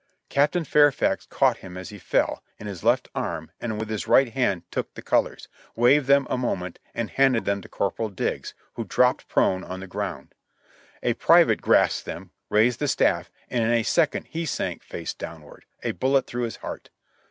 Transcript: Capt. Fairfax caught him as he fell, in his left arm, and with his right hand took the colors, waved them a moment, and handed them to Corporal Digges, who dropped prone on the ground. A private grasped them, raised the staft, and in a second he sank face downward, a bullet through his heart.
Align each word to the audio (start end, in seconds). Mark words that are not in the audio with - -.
Capt. 0.29 0.55
Fairfax 0.65 1.27
caught 1.27 1.57
him 1.57 1.77
as 1.77 1.89
he 1.89 1.99
fell, 1.99 2.41
in 2.57 2.65
his 2.65 2.83
left 2.83 3.07
arm, 3.13 3.51
and 3.61 3.79
with 3.79 3.87
his 3.91 4.07
right 4.07 4.33
hand 4.33 4.63
took 4.71 4.91
the 4.95 5.01
colors, 5.03 5.47
waved 5.75 6.07
them 6.07 6.25
a 6.27 6.39
moment, 6.39 6.79
and 6.95 7.11
handed 7.11 7.45
them 7.45 7.61
to 7.61 7.69
Corporal 7.69 8.09
Digges, 8.09 8.55
who 8.73 8.83
dropped 8.83 9.27
prone 9.27 9.63
on 9.63 9.79
the 9.79 9.85
ground. 9.85 10.33
A 11.03 11.13
private 11.13 11.61
grasped 11.61 12.05
them, 12.07 12.31
raised 12.49 12.79
the 12.79 12.87
staft, 12.87 13.29
and 13.47 13.63
in 13.63 13.69
a 13.69 13.83
second 13.83 14.25
he 14.25 14.43
sank 14.43 14.81
face 14.81 15.13
downward, 15.13 15.65
a 15.83 15.91
bullet 15.91 16.25
through 16.25 16.45
his 16.45 16.55
heart. 16.55 16.89